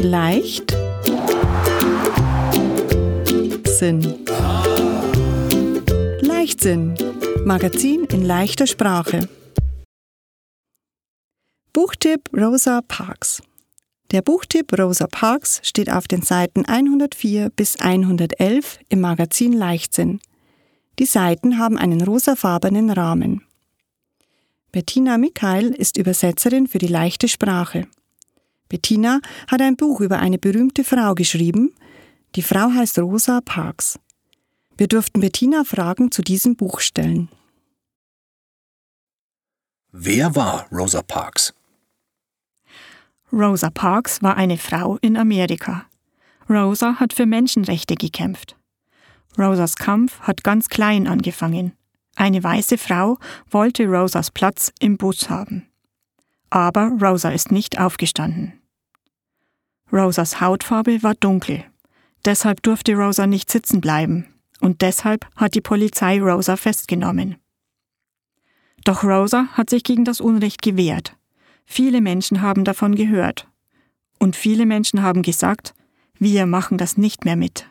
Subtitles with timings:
[0.00, 0.70] Leicht
[3.66, 4.24] Sinn.
[6.20, 6.94] Leichtsinn.
[7.44, 9.28] Magazin in leichter Sprache.
[11.72, 13.42] Buchtipp Rosa Parks.
[14.12, 20.20] Der Buchtipp Rosa Parks steht auf den Seiten 104 bis 111 im Magazin Leichtsinn.
[21.00, 23.42] Die Seiten haben einen rosafarbenen Rahmen.
[24.70, 27.88] Bettina Mikhail ist Übersetzerin für die leichte Sprache.
[28.68, 31.74] Bettina hat ein Buch über eine berühmte Frau geschrieben.
[32.34, 33.98] Die Frau heißt Rosa Parks.
[34.76, 37.28] Wir durften Bettina Fragen zu diesem Buch stellen.
[39.90, 41.54] Wer war Rosa Parks?
[43.32, 45.86] Rosa Parks war eine Frau in Amerika.
[46.48, 48.56] Rosa hat für Menschenrechte gekämpft.
[49.38, 51.72] Rosas Kampf hat ganz klein angefangen.
[52.16, 53.18] Eine weiße Frau
[53.50, 55.67] wollte Rosas Platz im Bus haben.
[56.50, 58.54] Aber Rosa ist nicht aufgestanden.
[59.92, 61.64] Rosas Hautfarbe war dunkel.
[62.24, 64.26] Deshalb durfte Rosa nicht sitzen bleiben.
[64.60, 67.36] Und deshalb hat die Polizei Rosa festgenommen.
[68.84, 71.16] Doch Rosa hat sich gegen das Unrecht gewehrt.
[71.66, 73.48] Viele Menschen haben davon gehört.
[74.18, 75.74] Und viele Menschen haben gesagt,
[76.18, 77.68] wir machen das nicht mehr mit.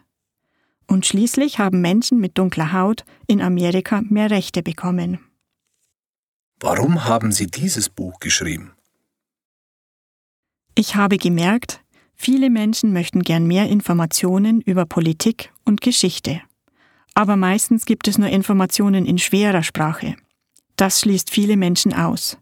[0.87, 5.19] Und schließlich haben Menschen mit dunkler Haut in Amerika mehr Rechte bekommen.
[6.59, 8.73] Warum haben Sie dieses Buch geschrieben?
[10.73, 11.81] Ich habe gemerkt,
[12.15, 16.41] viele Menschen möchten gern mehr Informationen über Politik und Geschichte.
[17.13, 20.15] Aber meistens gibt es nur Informationen in schwerer Sprache.
[20.75, 22.37] Das schließt viele Menschen aus.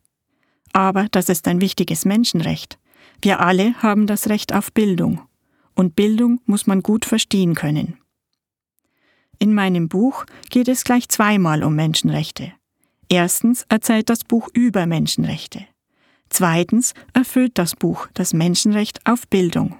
[0.71, 2.77] Aber das ist ein wichtiges Menschenrecht.
[3.21, 5.21] Wir alle haben das Recht auf Bildung.
[5.75, 7.97] Und Bildung muss man gut verstehen können.
[9.39, 12.53] In meinem Buch geht es gleich zweimal um Menschenrechte.
[13.09, 15.65] Erstens erzählt das Buch über Menschenrechte.
[16.29, 19.77] Zweitens erfüllt das Buch das Menschenrecht auf Bildung.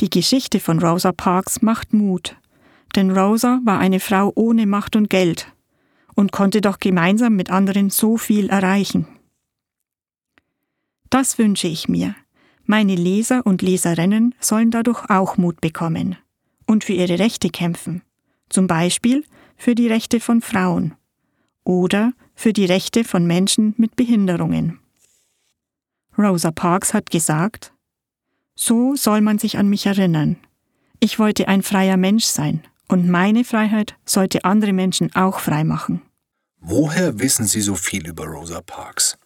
[0.00, 2.36] Die Geschichte von Rosa Parks macht Mut,
[2.96, 5.52] denn Rosa war eine Frau ohne Macht und Geld
[6.14, 9.06] und konnte doch gemeinsam mit anderen so viel erreichen.
[11.10, 12.16] Das wünsche ich mir.
[12.64, 16.16] Meine Leser und Leserinnen sollen dadurch auch Mut bekommen
[16.66, 18.02] und für ihre Rechte kämpfen,
[18.48, 19.24] zum Beispiel
[19.56, 20.94] für die Rechte von Frauen
[21.64, 24.78] oder für die Rechte von Menschen mit Behinderungen.
[26.18, 27.72] Rosa Parks hat gesagt,
[28.54, 30.36] so soll man sich an mich erinnern.
[31.00, 36.02] Ich wollte ein freier Mensch sein und meine Freiheit sollte andere Menschen auch frei machen.
[36.60, 39.18] Woher wissen Sie so viel über Rosa Parks?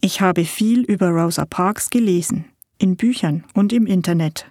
[0.00, 2.46] Ich habe viel über Rosa Parks gelesen,
[2.78, 4.50] in Büchern und im Internet.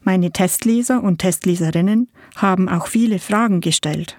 [0.00, 4.18] Meine Testleser und Testleserinnen haben auch viele Fragen gestellt.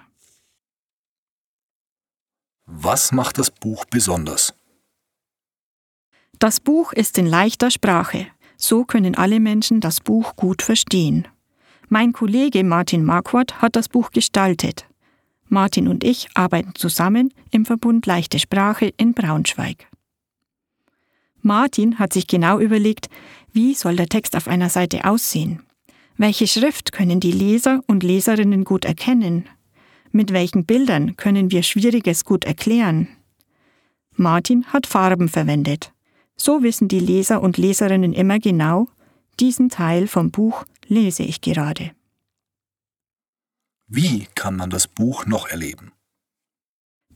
[2.66, 4.54] Was macht das Buch besonders?
[6.38, 8.26] Das Buch ist in leichter Sprache.
[8.56, 11.28] So können alle Menschen das Buch gut verstehen.
[11.88, 14.86] Mein Kollege Martin Marquardt hat das Buch gestaltet.
[15.48, 19.86] Martin und ich arbeiten zusammen im Verbund Leichte Sprache in Braunschweig.
[21.42, 23.10] Martin hat sich genau überlegt,
[23.52, 25.62] wie soll der Text auf einer Seite aussehen?
[26.16, 29.48] Welche Schrift können die Leser und Leserinnen gut erkennen?
[30.16, 33.08] Mit welchen Bildern können wir Schwieriges gut erklären?
[34.12, 35.92] Martin hat Farben verwendet.
[36.36, 38.86] So wissen die Leser und Leserinnen immer genau,
[39.40, 41.90] diesen Teil vom Buch lese ich gerade.
[43.88, 45.90] Wie kann man das Buch noch erleben?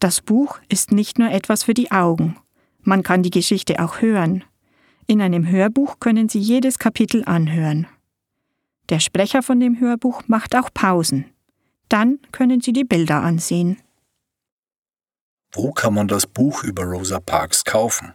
[0.01, 2.37] Das Buch ist nicht nur etwas für die Augen.
[2.81, 4.43] Man kann die Geschichte auch hören.
[5.07, 7.87] In einem Hörbuch können Sie jedes Kapitel anhören.
[8.89, 11.27] Der Sprecher von dem Hörbuch macht auch Pausen.
[11.89, 13.81] Dann können Sie die Bilder ansehen.
[15.53, 18.13] Wo kann man das Buch über Rosa Parks kaufen?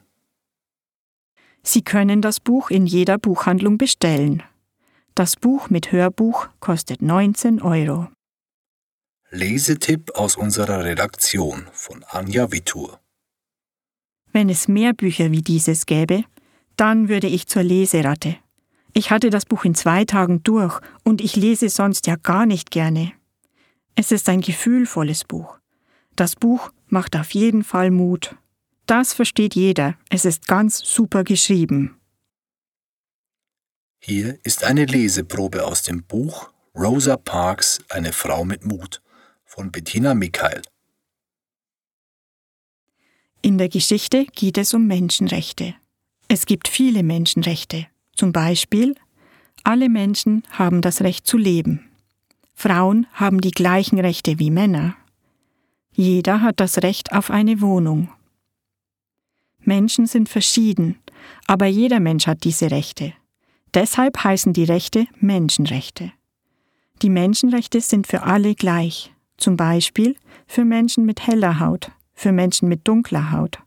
[1.64, 4.44] Sie können das Buch in jeder Buchhandlung bestellen.
[5.16, 8.10] Das Buch mit Hörbuch kostet 19 Euro.
[9.30, 13.00] Lesetipp aus unserer Redaktion von Anja Wittur.
[14.32, 16.24] Wenn es mehr Bücher wie dieses gäbe,
[16.76, 18.36] dann würde ich zur Leseratte.
[18.94, 22.70] Ich hatte das Buch in zwei Tagen durch und ich lese sonst ja gar nicht
[22.70, 23.14] gerne.
[23.96, 25.60] Es ist ein gefühlvolles Buch.
[26.16, 28.36] Das Buch macht auf jeden Fall Mut.
[28.86, 29.96] Das versteht jeder.
[30.10, 32.00] Es ist ganz super geschrieben.
[34.00, 39.02] Hier ist eine Leseprobe aus dem Buch Rosa Parks, eine Frau mit Mut
[39.46, 40.62] von Bettina Mikhail.
[43.42, 45.76] In der Geschichte geht es um Menschenrechte.
[46.28, 47.88] Es gibt viele Menschenrechte.
[48.16, 48.96] Zum Beispiel,
[49.64, 51.90] alle Menschen haben das Recht zu leben.
[52.54, 54.96] Frauen haben die gleichen Rechte wie Männer.
[55.94, 58.10] Jeder hat das Recht auf eine Wohnung.
[59.60, 60.98] Menschen sind verschieden,
[61.48, 63.14] aber jeder Mensch hat diese Rechte.
[63.74, 66.12] Deshalb heißen die Rechte Menschenrechte.
[67.02, 70.16] Die Menschenrechte sind für alle gleich, zum Beispiel
[70.48, 73.60] für Menschen mit heller Haut, für Menschen mit dunkler Haut,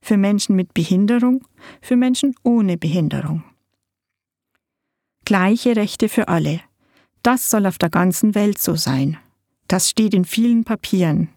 [0.00, 1.46] für Menschen mit Behinderung,
[1.80, 3.44] für Menschen ohne Behinderung.
[5.24, 6.60] Gleiche Rechte für alle.
[7.22, 9.16] Das soll auf der ganzen Welt so sein.
[9.68, 11.28] Das steht in vielen Papieren.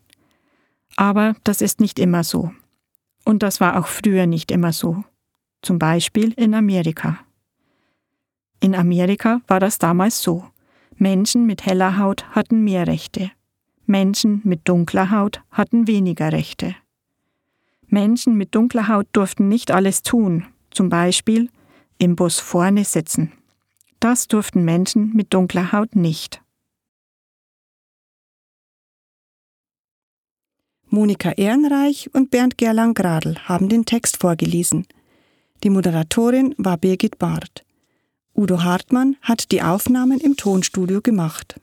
[0.95, 2.51] Aber das ist nicht immer so.
[3.23, 5.03] Und das war auch früher nicht immer so.
[5.61, 7.19] Zum Beispiel in Amerika.
[8.59, 10.45] In Amerika war das damals so.
[10.97, 13.31] Menschen mit heller Haut hatten mehr Rechte.
[13.85, 16.75] Menschen mit dunkler Haut hatten weniger Rechte.
[17.87, 21.49] Menschen mit dunkler Haut durften nicht alles tun, zum Beispiel
[21.97, 23.31] im Bus vorne sitzen.
[24.05, 26.39] Das durften Menschen mit dunkler Haut nicht.
[30.85, 34.85] Monika Ehrenreich und Bernd Gerlang-Gradl haben den Text vorgelesen.
[35.63, 37.65] Die Moderatorin war Birgit Barth.
[38.35, 41.59] Udo Hartmann hat die Aufnahmen im Tonstudio gemacht.